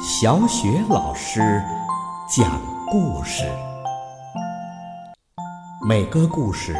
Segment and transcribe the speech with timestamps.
[0.00, 1.40] 小雪老师
[2.28, 3.44] 讲故事，
[5.86, 6.74] 每个故事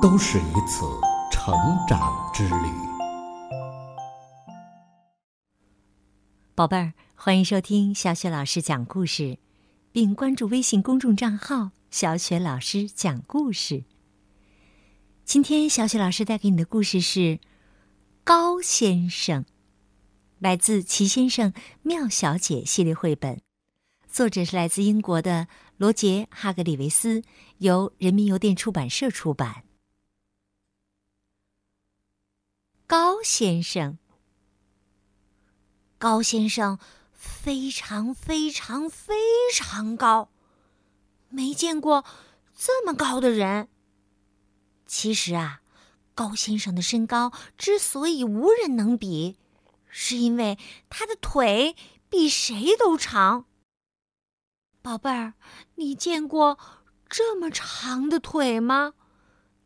[0.00, 0.86] 都是一次
[1.30, 1.54] 成
[1.86, 2.70] 长之旅。
[6.54, 9.38] 宝贝儿，欢迎收听小雪老师讲故事，
[9.92, 13.84] 并关注微信公众账号“小雪老师讲故事”。
[15.26, 17.20] 今天，小雪老师带给你的故事是
[18.24, 19.42] 《高先生》。
[20.46, 23.42] 来自《齐先生妙小姐》系列绘本，
[24.08, 27.24] 作者是来自英国的罗杰·哈格里维斯，
[27.58, 29.64] 由人民邮电出版社出版。
[32.86, 33.98] 高先生，
[35.98, 36.78] 高先生
[37.12, 39.16] 非常非常非
[39.52, 40.28] 常高，
[41.28, 42.04] 没见过
[42.56, 43.66] 这么高的人。
[44.86, 45.60] 其实啊，
[46.14, 49.38] 高先生的身高之所以无人能比。
[49.98, 50.58] 是因为
[50.90, 51.74] 他的腿
[52.10, 53.46] 比谁都长。
[54.82, 55.32] 宝贝儿，
[55.76, 56.58] 你见过
[57.08, 58.92] 这么长的腿吗？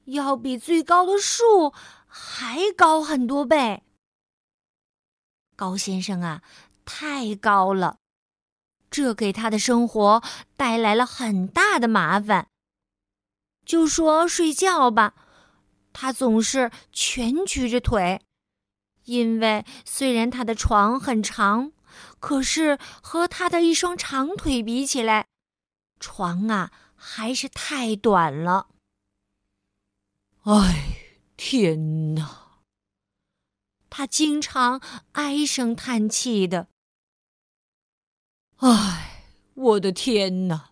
[0.05, 1.75] 要比最高的树
[2.07, 3.83] 还高很多倍。
[5.57, 6.43] 高先生啊，
[6.85, 7.99] 太高了，
[8.89, 10.23] 这给他的生活
[10.57, 12.47] 带来了很大的麻烦。
[13.67, 15.15] 就说睡觉吧，
[15.93, 18.23] 他总是蜷曲着腿。
[19.11, 21.73] 因为虽然他的床很长，
[22.21, 25.27] 可是和他的一双长腿比起来，
[25.99, 28.69] 床啊还是太短了。
[30.45, 30.97] 哎，
[31.37, 32.61] 天哪！
[33.91, 34.81] 他经常
[35.13, 36.69] 唉声叹气的。
[38.59, 40.71] 哎，我的天哪！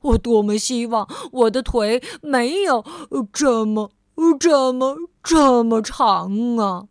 [0.00, 2.82] 我多么希望我的腿没有
[3.30, 3.92] 这么、
[4.40, 6.88] 这么、这么长啊！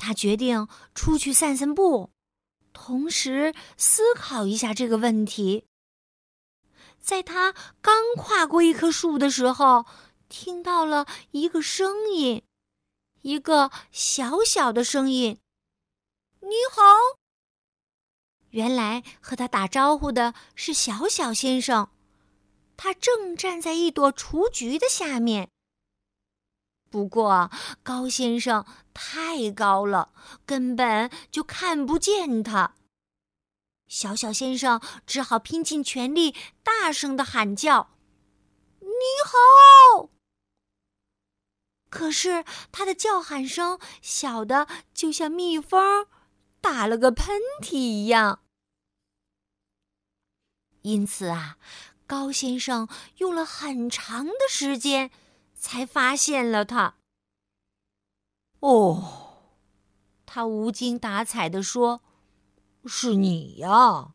[0.00, 2.10] 他决定出去散散步，
[2.72, 5.66] 同时思考一下这个问题。
[6.98, 9.84] 在他刚跨过一棵树的时候，
[10.28, 12.42] 听到了一个声音，
[13.20, 15.38] 一个小小的声音
[16.40, 16.82] ：“你好。”
[18.50, 21.90] 原来和他打招呼的是小小先生，
[22.76, 25.50] 他正站在一朵雏菊的下面。
[26.90, 27.50] 不过，
[27.84, 30.12] 高先生太高了，
[30.44, 32.74] 根本就看不见他。
[33.86, 36.34] 小小先生只好拼尽全力，
[36.64, 37.90] 大声的喊叫
[38.82, 38.88] ：“你
[39.24, 40.10] 好！”
[41.88, 46.06] 可是他的叫喊声小的就像蜜蜂
[46.60, 48.42] 打了个喷嚏一样。
[50.82, 51.56] 因此啊，
[52.06, 55.10] 高先生用了很长的时间。
[55.60, 56.96] 才发现了他。
[58.60, 59.52] 哦，
[60.24, 62.02] 他无精打采地说
[62.86, 64.14] ：“是你呀。”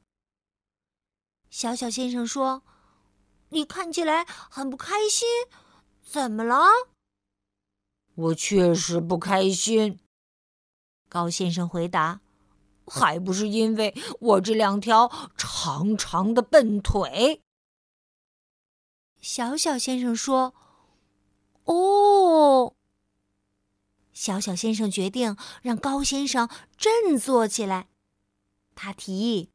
[1.50, 2.64] 小小先生说
[3.50, 5.28] ：“你看起来很不开心，
[6.02, 6.66] 怎么了？”
[8.16, 10.00] 我确实不开心。
[11.08, 12.22] 高先生回答
[12.88, 17.44] ：“还不是因为我这两条长长的笨腿。”
[19.22, 20.56] 小小先生说。
[21.66, 22.76] 哦，
[24.14, 27.88] 小小先生决定让高先生振作起来。
[28.76, 29.52] 他提议：“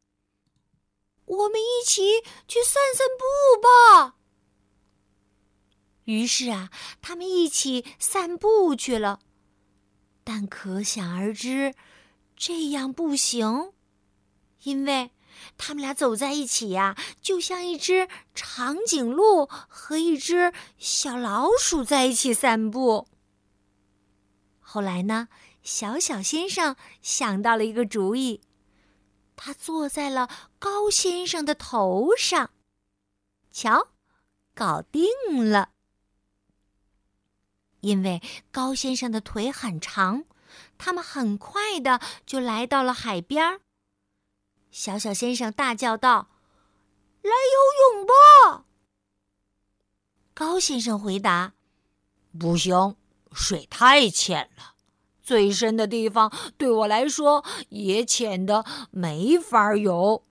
[1.26, 4.16] 我们一起去散散步吧。”
[6.04, 9.20] 于是啊，他们一起散步去了。
[10.24, 11.74] 但可想而知，
[12.36, 13.72] 这样不行，
[14.62, 15.12] 因为。
[15.58, 23.08] 他们俩走在一起呀，就像一只长颈鹿和一只小老鼠在一起散步。
[24.58, 25.28] 后来呢，
[25.62, 28.40] 小小先生想到了一个主意，
[29.36, 32.50] 他坐在了高先生的头上，
[33.50, 33.88] 瞧，
[34.54, 35.10] 搞定
[35.50, 35.70] 了。
[37.80, 40.24] 因为高先生的腿很长，
[40.76, 43.60] 他们很快的就来到了海边儿。
[44.70, 46.28] 小小先生大叫道
[47.22, 48.64] ：“来游泳吧！”
[50.32, 51.52] 高先生回答
[52.38, 52.96] ：“不行，
[53.32, 54.74] 水太浅了，
[55.22, 60.24] 最深的地方对我来说也浅的没法游。”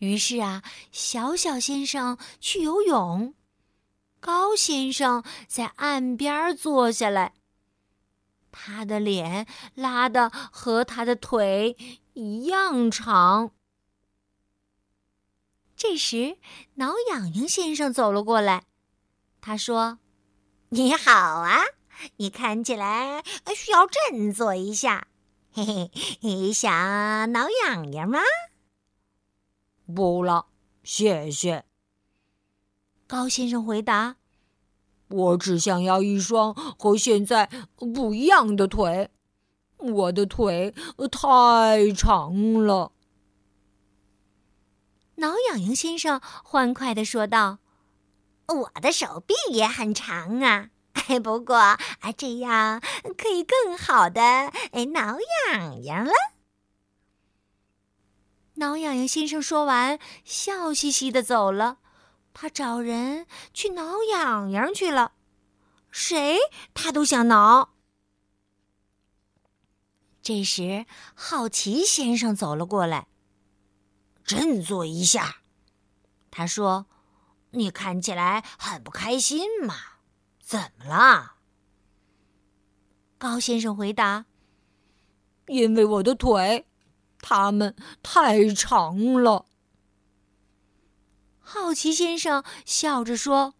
[0.00, 3.34] 于是啊，小小先生去游泳，
[4.18, 7.34] 高先生在岸边坐下来。
[8.50, 11.76] 他的脸拉的和他的腿
[12.14, 13.52] 一样长。
[15.76, 16.36] 这时，
[16.74, 18.64] 挠痒痒先生走了过来，
[19.40, 19.98] 他说
[20.68, 21.62] ：“你好啊，
[22.16, 23.22] 你看起来
[23.56, 25.08] 需要振作一下。
[25.52, 28.20] 嘿嘿，你想挠痒痒吗？
[29.86, 30.48] 不了，
[30.84, 31.64] 谢谢。
[33.06, 34.16] 高先生回答
[35.10, 39.10] ：“我只想要一双和现在不一样的腿，
[39.76, 40.74] 我的腿
[41.10, 42.92] 太长了。”
[45.16, 47.58] 挠痒痒先生欢快的说道
[48.48, 50.70] ：“我的手臂也很长啊，
[51.22, 51.78] 不过啊，
[52.16, 52.80] 这样
[53.18, 54.50] 可以更好的
[54.94, 55.18] 挠
[55.52, 56.12] 痒痒了。”
[58.54, 61.79] 挠痒痒先生说完，笑嘻嘻的走了。
[62.32, 65.12] 他找人去挠痒痒去了，
[65.90, 66.38] 谁
[66.72, 67.74] 他都想挠。
[70.22, 73.08] 这时，好奇先生走了过来。
[74.24, 75.42] 振作一下，
[76.30, 76.86] 他说
[77.52, 79.74] ：“你看起来很不开心嘛？
[80.40, 81.36] 怎么了？”
[83.18, 84.26] 高先生回答
[85.48, 86.68] ：“因为我的腿，
[87.20, 89.46] 它们太长了。”
[91.52, 93.54] 好奇先生笑着说：“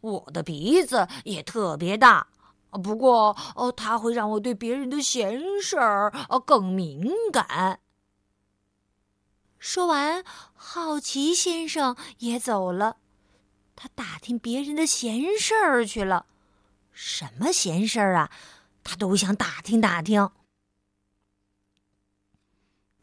[0.00, 2.28] 我的鼻子也特别大，
[2.70, 6.12] 不过哦，它会让我对别人的闲事儿
[6.46, 7.80] 更敏感。”
[9.58, 12.98] 说完，好奇先生也走了。
[13.74, 16.26] 他打听别人的闲事儿去了。
[16.92, 18.30] 什么闲事儿啊？
[18.84, 20.30] 他都想打听打听。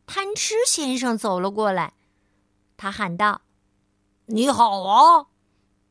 [0.05, 1.93] 贪吃先生走了过来，
[2.77, 3.41] 他喊道
[4.27, 5.27] ：“你好啊，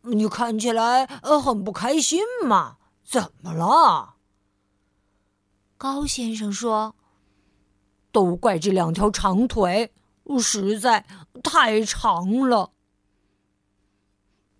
[0.02, 2.76] 你看起来呃很不开心嘛？
[3.04, 4.14] 怎么了？”
[5.78, 6.94] 高先生说
[8.10, 9.92] ：“都怪这两条长腿。”
[10.40, 11.04] 实在
[11.42, 12.70] 太长了。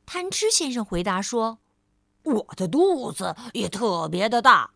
[0.04, 1.58] 贪吃先生回答说
[2.24, 4.72] ：“我的肚子也特别的大，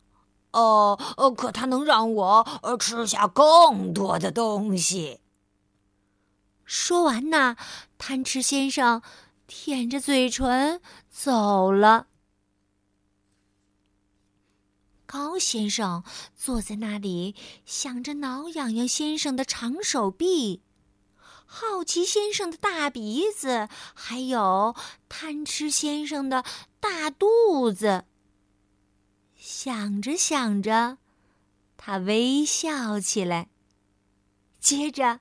[0.52, 5.20] 呃呃，可它能让我呃吃下更多的东西。”
[6.68, 7.56] 说完呢，
[7.96, 9.00] 贪吃先生
[9.46, 12.08] 舔着嘴唇走了。
[15.06, 16.04] 高先生
[16.36, 17.34] 坐在那里，
[17.64, 20.60] 想着挠痒痒先生的长手臂。
[21.46, 24.76] 好奇先生的大鼻子，还有
[25.08, 26.44] 贪吃先生的
[26.80, 28.04] 大肚子。
[29.34, 30.98] 想着想着，
[31.78, 33.48] 他微笑起来。
[34.60, 35.20] 接着，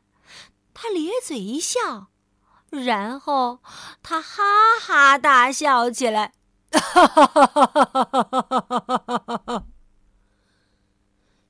[0.80, 2.10] 他咧嘴一笑，
[2.70, 3.62] 然后
[4.04, 4.44] 他哈
[4.80, 6.34] 哈大笑起来。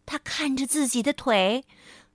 [0.06, 1.66] 他看着自己的腿，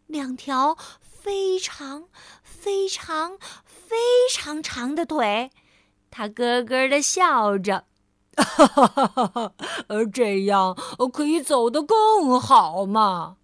[0.07, 0.79] 两条。
[1.23, 2.09] 非常
[2.43, 3.97] 非常非
[4.33, 5.53] 常长的腿，
[6.11, 7.85] 他咯咯的笑着，
[8.35, 9.53] 哈哈哈哈哈！
[9.87, 10.77] 而这样
[11.13, 13.37] 可以走得更好嘛。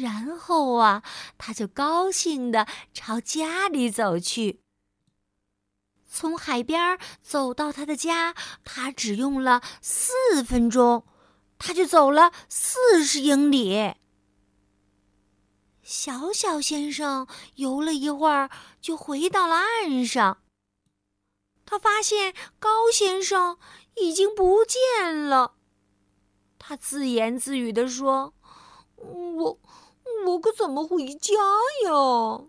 [0.00, 1.02] 然后啊，
[1.36, 4.60] 他就高兴的朝家里走去。
[6.10, 8.34] 从海边走到他的家，
[8.64, 11.06] 他只用了四分钟，
[11.58, 13.94] 他就走了四十英里。
[15.82, 20.42] 小小先生游了一会儿，就回到了岸上。
[21.64, 23.58] 他发现高先生
[23.96, 25.54] 已经不见了。
[26.58, 28.34] 他自言自语地说
[28.96, 29.58] ：“我，
[30.26, 31.34] 我可怎么回家
[31.84, 32.44] 呀？”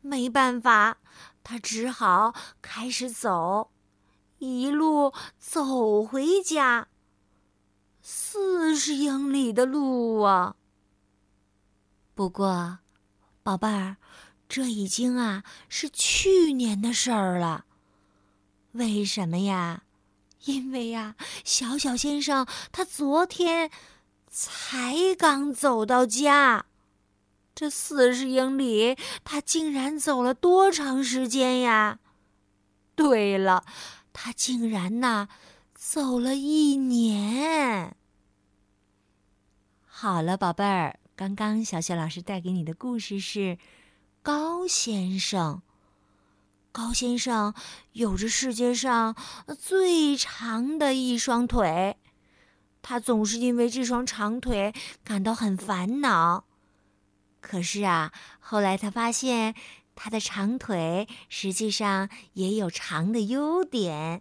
[0.00, 0.98] 没办法，
[1.42, 3.70] 他只好开始走，
[4.38, 6.88] 一路走回家。
[8.02, 10.56] 四十英里的路啊！
[12.14, 12.80] 不过，
[13.42, 13.96] 宝贝儿，
[14.46, 17.64] 这已经啊是去年的事儿了。
[18.72, 19.84] 为什么呀？
[20.44, 23.70] 因为呀，小小先生他昨天
[24.36, 26.66] 才刚走到家，
[27.54, 32.00] 这四十英里他竟然走了多长时间呀？
[32.96, 33.64] 对了，
[34.12, 35.28] 他竟然呐
[35.72, 37.94] 走了一年。
[39.86, 40.98] 好了，宝贝儿。
[41.14, 43.56] 刚刚小雪老师带给你的故事是
[44.20, 45.62] 高先生。
[46.72, 47.54] 高先生
[47.92, 49.14] 有着世界上
[49.56, 51.96] 最长的一双腿，
[52.86, 56.44] 他总是因为这双长腿感到很烦恼。
[57.40, 59.54] 可是啊，后来他发现
[59.94, 64.20] 他的长腿实际上也有长的优点，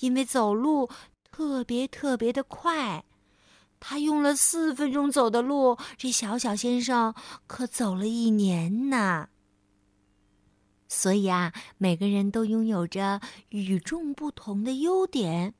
[0.00, 0.90] 因为走路
[1.30, 3.04] 特别特别的快。
[3.78, 7.14] 他用了四分钟走的路，这小小先生
[7.46, 9.28] 可走了一年呢。
[10.88, 15.54] 所以啊，每个人都拥有着与众不同的优点，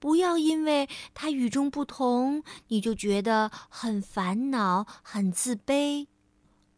[0.00, 6.08] 不要因为他与众不同，你就觉得很烦恼、很自卑。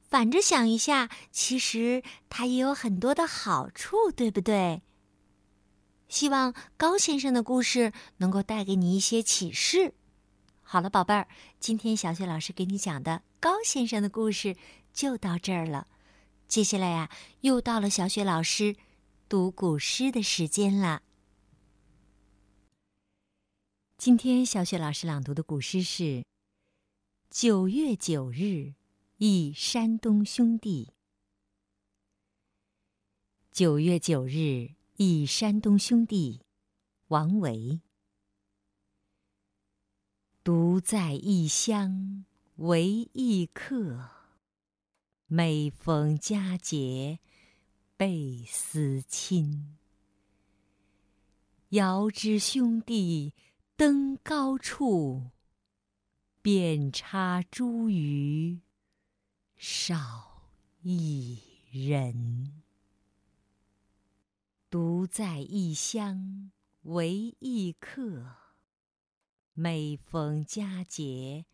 [0.01, 4.83] 反着想一下，其实他也有很多的好处，对不对？
[6.09, 9.95] 希望高先生的故事能够带给你一些启示。
[10.61, 14.57] 好了，宝贝儿，今天小雪老师给你讲的高先生的故事
[14.93, 15.87] 就到这儿了。
[16.49, 17.09] 接下来呀，
[17.41, 18.77] 又到了小雪老师
[19.29, 21.03] 读古诗的时间了。
[24.05, 26.25] 今天小雪老师朗读的古诗是
[27.31, 28.75] 九月九日
[29.19, 30.93] 忆山东兄弟。
[33.53, 36.41] 九月九日忆山东兄弟，
[37.07, 37.81] 王维。
[40.43, 42.25] 独在异乡
[42.57, 44.09] 为异客，
[45.29, 47.21] 每逢佳节
[47.97, 49.77] 倍思亲。
[51.69, 53.33] 遥知兄弟
[53.85, 55.33] 登高处，
[56.41, 58.61] 遍插茱萸
[59.57, 62.63] 少一人。
[64.71, 68.37] 独在异乡为异客，
[69.53, 71.45] 每逢佳节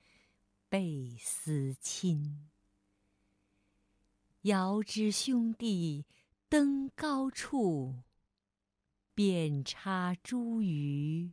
[0.69, 2.51] 倍思亲。
[4.43, 6.05] 遥知兄弟
[6.51, 8.03] 登高处，
[9.15, 11.33] 遍插茱萸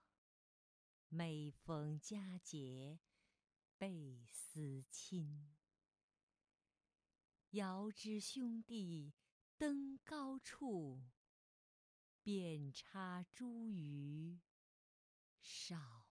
[1.13, 2.97] 每逢佳节
[3.77, 5.51] 倍思亲。
[7.49, 9.11] 遥知兄弟
[9.57, 11.03] 登高处，
[12.23, 14.39] 遍插茱萸
[15.41, 16.07] 少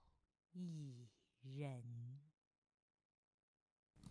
[0.52, 1.08] 一
[1.40, 2.29] 人。